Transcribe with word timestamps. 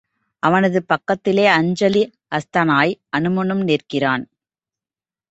அவனது 0.43 0.79
பக்கத்திலே 0.83 1.45
அஞ்சலி 1.47 2.01
ஹஸ்தனாய் 2.35 2.93
அனுமனும் 3.17 3.63
நிற்கிறான். 3.63 4.23